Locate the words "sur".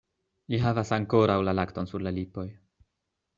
1.93-2.05